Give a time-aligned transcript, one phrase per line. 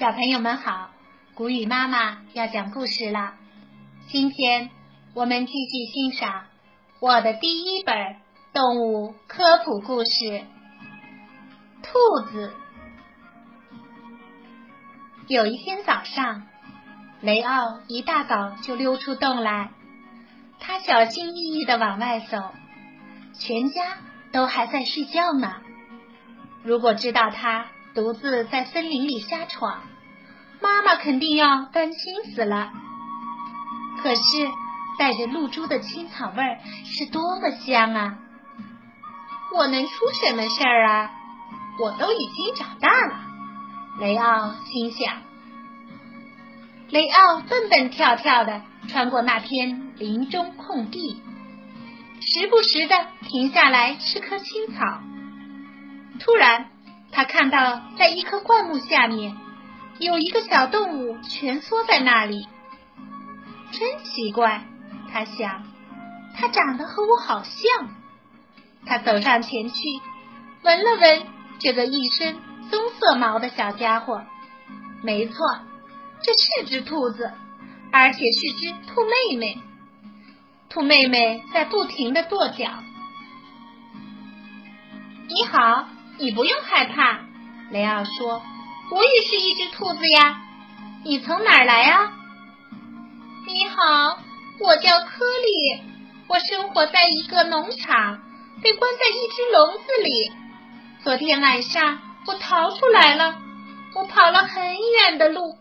[0.00, 0.92] 小朋友们好，
[1.34, 3.34] 谷雨妈妈要讲故事了。
[4.06, 4.70] 今天
[5.12, 6.46] 我们继续欣赏
[7.00, 8.16] 我的第一本
[8.54, 10.10] 动物科普故事
[11.82, 12.54] 《兔子》。
[15.28, 16.46] 有一天早上，
[17.20, 19.68] 雷奥一大早就溜出洞来，
[20.60, 22.38] 他小心翼翼的往外走，
[23.38, 23.98] 全家
[24.32, 25.56] 都还在睡觉呢。
[26.62, 29.80] 如果知道他独自在森林里瞎闯，
[30.62, 32.72] 妈妈肯定要担心死了。
[34.02, 34.20] 可是
[34.98, 38.18] 带着露珠的青草味儿是多么香啊！
[39.54, 41.10] 我能出什么事儿啊？
[41.80, 43.20] 我都已经长大了。
[43.98, 45.22] 雷奥心想。
[46.90, 51.22] 雷奥蹦蹦跳跳的穿过那片林中空地，
[52.20, 52.94] 时不时的
[53.28, 55.00] 停下来吃颗青草。
[56.20, 56.70] 突然，
[57.12, 59.36] 他看到在一棵灌木下面
[59.98, 62.46] 有一个小动物蜷缩在那里，
[63.72, 64.64] 真奇怪，
[65.12, 65.64] 他想，
[66.36, 67.90] 它长得和我好像。
[68.86, 69.74] 他走上前去，
[70.62, 71.26] 闻了闻
[71.58, 72.38] 这个一身
[72.70, 74.22] 棕色毛的小家伙，
[75.02, 75.34] 没错，
[76.22, 77.32] 这是只兔子，
[77.92, 79.58] 而且是只兔妹妹。
[80.70, 82.70] 兔妹妹在不停的跺脚。
[85.28, 85.88] 你好。
[86.20, 87.20] 你不用害怕，
[87.70, 88.42] 雷奥说
[88.92, 90.42] ：“我也是一只兔子呀。
[91.02, 92.12] 你从哪儿来啊？”
[93.48, 94.18] 你好，
[94.60, 95.82] 我叫科利，
[96.28, 98.20] 我生活在一个农场，
[98.62, 100.32] 被关在一只笼子里。
[101.02, 103.36] 昨天晚上我逃出来了，
[103.94, 105.56] 我跑了很远的路，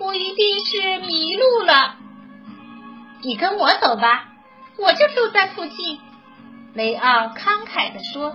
[0.00, 1.94] 我一定是迷路了。
[3.22, 4.26] 你跟我走吧，
[4.78, 6.00] 我就住在附近。”
[6.74, 8.34] 雷奥慷慨地说。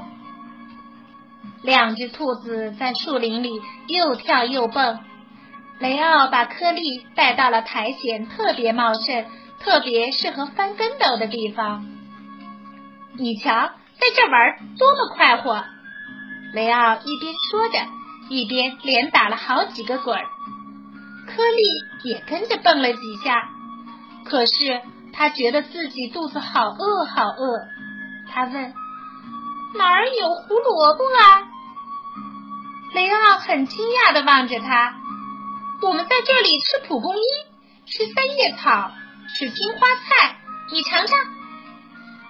[1.64, 5.00] 两只兔子在树林里又跳又蹦，
[5.80, 9.26] 雷奥把颗粒带到了苔藓特别茂盛、
[9.60, 11.86] 特别适合翻跟斗的地方。
[13.18, 15.64] 你瞧，在这玩多么快活！
[16.54, 17.80] 雷奥一边说着，
[18.30, 20.26] 一边连打了好几个滚儿。
[21.28, 23.50] 颗粒也跟着蹦了几下，
[24.26, 24.82] 可是
[25.14, 27.60] 他觉得自己肚子好饿，好饿。
[28.34, 28.74] 他问
[29.76, 31.48] ：“哪儿有胡萝卜啊？”
[32.94, 34.96] 雷奥很惊讶的望着他。
[35.82, 37.22] 我们在这里吃蒲公英，
[37.88, 38.92] 吃三叶草，
[39.36, 40.38] 吃金花菜。
[40.72, 41.18] 你尝尝，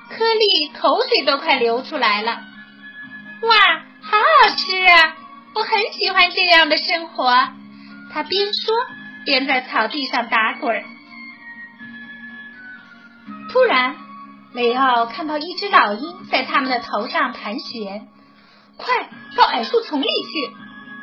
[0.10, 2.32] 颗粒口水都快流出来了。
[3.42, 3.56] 哇，
[4.02, 5.16] 好好吃啊！
[5.54, 7.30] 我很喜欢这样的生活。
[8.14, 8.74] 他边说
[9.26, 10.84] 边在草地上打滚。
[13.52, 13.96] 突然，
[14.54, 18.08] 雷奥看到一只老鹰在他们的头上盘旋。
[18.78, 20.56] 快到矮树丛里去！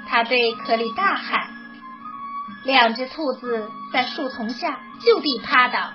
[0.08, 1.48] 他对可里大喊。
[2.64, 5.92] 两只兔子在树丛下就地趴倒，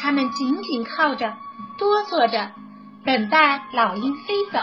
[0.00, 1.36] 它们紧紧靠着，
[1.78, 2.52] 哆嗦着，
[3.04, 4.58] 等待老鹰飞走。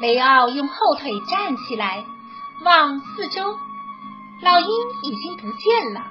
[0.00, 2.04] 雷奥用后腿站起来，
[2.64, 3.56] 望四周，
[4.42, 4.68] 老鹰
[5.02, 6.02] 已经不见了。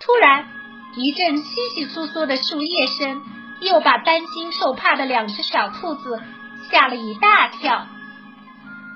[0.00, 0.46] 突然，
[0.94, 1.44] 一阵窸
[1.74, 3.22] 窸窣窣的树叶声，
[3.60, 6.22] 又把担惊受怕的两只小兔子。
[6.70, 7.86] 吓了一大跳，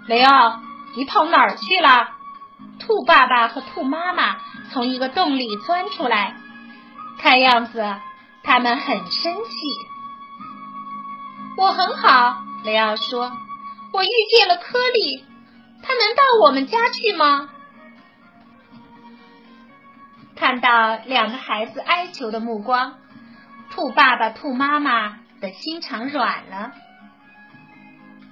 [0.07, 0.61] 雷奥，
[0.97, 2.11] 你跑哪儿去了？
[2.79, 4.37] 兔爸爸和兔妈妈
[4.73, 6.37] 从一个洞里钻出来，
[7.19, 7.85] 看样子
[8.43, 9.51] 他们很生气。
[11.59, 13.33] 我很好，雷奥说，
[13.93, 15.25] 我遇见了颗粒，
[15.83, 17.51] 他能到我们家去吗？
[20.37, 22.99] 看到两个孩子哀求的目光，
[23.71, 26.73] 兔爸爸、兔妈妈的心肠软了。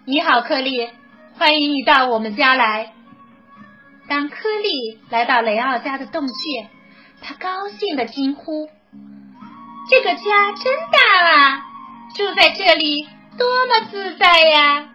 [0.05, 0.91] 你好，颗粒，
[1.39, 2.93] 欢迎你到我们家来。
[4.07, 6.69] 当颗粒来到雷奥家的洞穴，
[7.23, 8.69] 他高兴的惊呼
[9.89, 11.65] ：“这个家真大啊，
[12.15, 14.91] 住在这里多么自在呀！”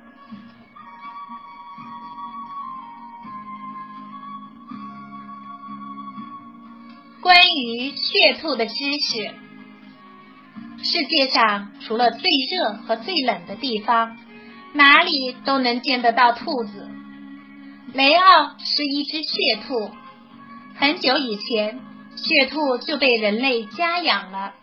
[7.29, 9.31] 关于血兔的知识：
[10.81, 14.17] 世界上除了最热和最冷的地方。
[14.73, 16.89] 哪里都能见得到兔子。
[17.93, 19.91] 雷奥是一只血兔，
[20.79, 21.79] 很久以前，
[22.15, 24.55] 血兔就被人类家养了。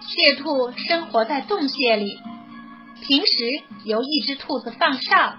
[0.00, 2.20] 血兔生活在洞穴里，
[3.04, 5.34] 平时由一只兔子放哨，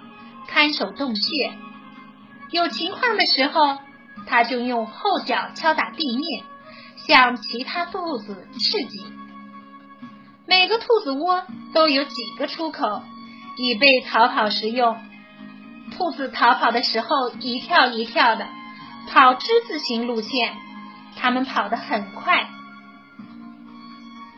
[0.49, 1.53] 看守洞穴。
[2.51, 3.77] 有情况的时候，
[4.27, 6.43] 它就用后脚敲打地面，
[7.07, 9.11] 向其他兔子示警。
[10.47, 11.43] 每个兔子窝
[11.73, 13.03] 都有几个出口。
[13.55, 14.97] 以备逃跑时用。
[15.95, 17.07] 兔子逃跑的时候
[17.39, 18.47] 一跳一跳的，
[19.07, 20.55] 跑之字形路线，
[21.15, 22.47] 它们跑得很快。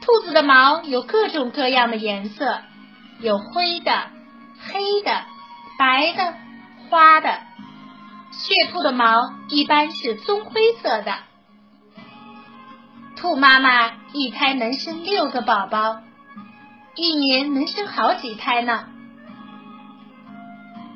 [0.02, 2.60] 兔子的毛有各种各样的颜色，
[3.22, 4.10] 有灰的、
[4.68, 5.24] 黑的、
[5.80, 6.34] 白的、
[6.90, 7.40] 花的。
[8.38, 11.14] 血兔的毛一般是棕灰色的。
[13.16, 16.02] 兔妈妈一胎能生六个宝宝，
[16.96, 18.86] 一年能生好几胎呢。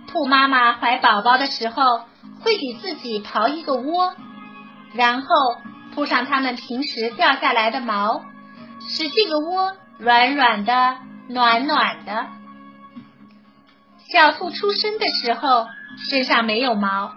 [0.07, 2.01] 兔妈妈怀宝宝的时候，
[2.41, 4.13] 会给自己刨一个窝，
[4.93, 5.27] 然后
[5.95, 8.21] 铺上它们平时掉下来的毛，
[8.81, 10.97] 使这个窝软软的、
[11.29, 12.27] 暖暖的。
[14.11, 15.67] 小兔出生的时候，
[16.09, 17.13] 身上没有毛，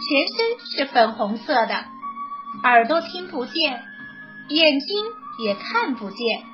[0.00, 1.84] 全身是粉红色的，
[2.62, 3.82] 耳朵听不见，
[4.48, 4.88] 眼睛
[5.44, 6.44] 也看不见。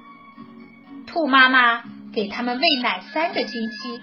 [1.07, 1.83] 兔妈妈
[2.13, 4.03] 给它们喂奶三个星期。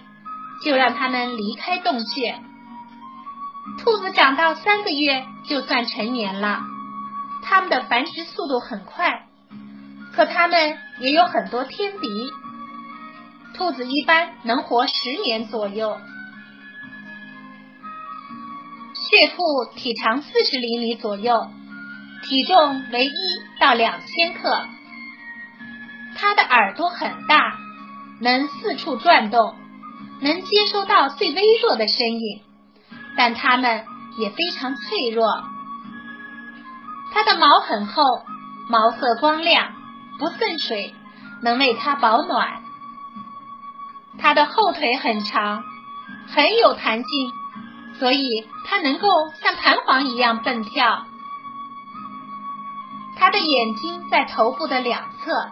[0.63, 2.39] 就让它们离开洞穴。
[3.78, 6.62] 兔子长到三个月就算成年了，
[7.44, 9.28] 它们的繁殖速度很快，
[10.16, 12.07] 可它们也有很多天敌。
[13.54, 16.00] 兔子一般能活十年左右。
[19.17, 21.47] 血兔体长四十厘米左右，
[22.21, 23.11] 体重为一
[23.59, 24.67] 到两千克。
[26.15, 27.57] 它的耳朵很大，
[28.21, 29.55] 能四处转动。
[30.21, 32.43] 能接收到最微弱的声音，
[33.15, 33.85] 但它们
[34.19, 35.43] 也非常脆弱。
[37.11, 38.03] 它的毛很厚，
[38.69, 39.73] 毛色光亮，
[40.19, 40.93] 不渗水，
[41.41, 42.61] 能为它保暖。
[44.19, 45.63] 它的后腿很长，
[46.27, 47.31] 很有弹性，
[47.99, 49.07] 所以它能够
[49.41, 51.05] 像弹簧一样蹦跳。
[53.17, 55.51] 它的眼睛在头部的两侧，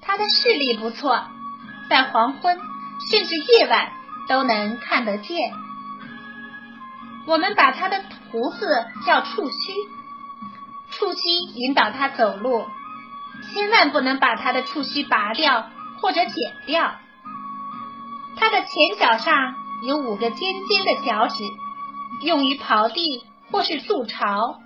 [0.00, 1.24] 它的视力不错，
[1.88, 2.58] 在黄昏。
[3.10, 3.90] 甚至夜晚
[4.28, 5.52] 都能看得见。
[7.26, 8.00] 我们把它的
[8.30, 9.72] 胡子叫触须，
[10.92, 12.64] 触须引导它走路，
[13.52, 15.68] 千万不能把它的触须拔掉
[16.00, 16.94] 或者剪掉。
[18.36, 20.38] 它的前脚上有五个尖
[20.68, 21.42] 尖的脚趾，
[22.22, 24.60] 用于刨地或是筑巢。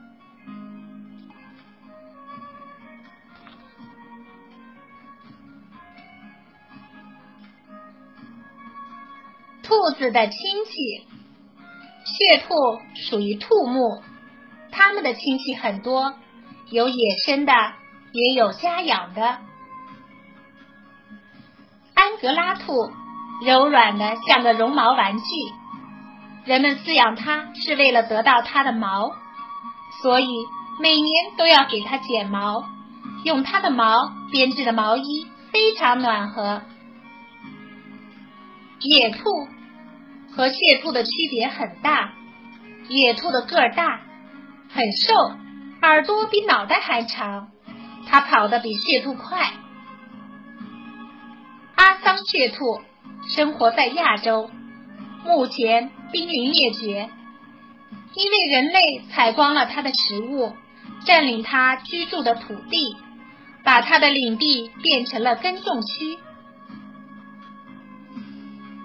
[9.63, 11.07] 兔子的亲戚，
[12.05, 14.01] 血兔属于兔目，
[14.71, 16.15] 它们的亲戚很多，
[16.71, 17.53] 有野生的，
[18.13, 19.39] 也有家养的。
[21.95, 22.93] 安格拉兔
[23.45, 25.25] 柔软的像个绒毛玩具，
[26.47, 29.13] 人们饲养它是为了得到它的毛，
[30.03, 30.27] 所以
[30.81, 32.65] 每年都要给它剪毛，
[33.25, 36.63] 用它的毛编织的毛衣非常暖和。
[38.81, 39.19] 野兔。
[40.37, 42.13] 和蟹兔的区别很大，
[42.91, 44.03] 野兔的个儿大，
[44.69, 45.15] 很瘦，
[45.81, 47.49] 耳朵比脑袋还长，
[48.07, 49.51] 它跑得比蟹兔快。
[51.75, 52.83] 阿桑血兔
[53.35, 54.51] 生活在亚洲，
[55.25, 57.09] 目前濒临灭绝，
[58.15, 60.53] 因为人类采光了它的食物，
[61.05, 62.97] 占领它居住的土地，
[63.65, 66.19] 把它的领地变成了耕种区。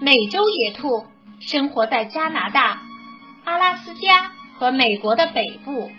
[0.00, 1.06] 美洲野兔。
[1.44, 2.82] 生活在加拿大、
[3.44, 5.90] 阿拉斯加和美国的北部，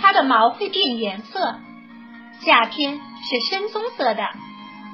[0.00, 1.60] 它的毛会变颜色，
[2.40, 4.24] 夏天是深棕色的，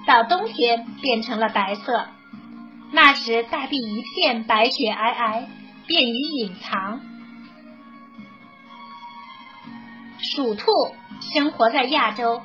[0.06, 2.08] 到冬天变成了白色。
[2.92, 5.46] 那时大地一片白雪皑皑，
[5.86, 7.00] 便于隐藏。
[10.18, 10.66] 鼠兔
[11.32, 12.42] 生活在亚洲，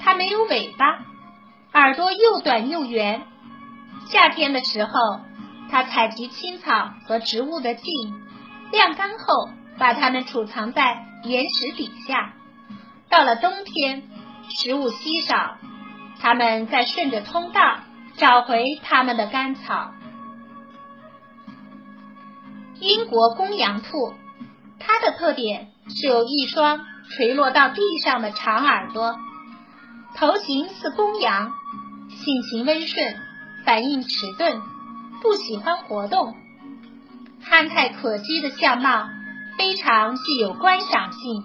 [0.00, 0.86] 它没有尾巴，
[1.72, 3.22] 耳朵又短又圆。
[4.06, 4.90] 夏天的时候。
[5.68, 7.92] 它采集青草和植物的茎，
[8.70, 12.34] 晾干后把它们储藏在岩石底下。
[13.10, 14.04] 到了冬天，
[14.48, 15.56] 食物稀少，
[16.20, 17.80] 它们再顺着通道
[18.16, 19.92] 找回他们的干草。
[22.80, 24.14] 英国公羊兔，
[24.78, 26.80] 它的特点是有一双
[27.10, 29.16] 垂落到地上的长耳朵，
[30.14, 31.52] 头型似公羊，
[32.10, 33.16] 性情温顺，
[33.64, 34.08] 反应迟
[34.38, 34.60] 钝。
[35.22, 36.34] 不喜欢活动，
[37.42, 39.08] 憨态可掬的相貌
[39.56, 41.44] 非常具有观赏性。